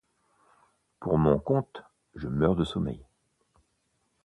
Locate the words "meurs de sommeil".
2.27-3.05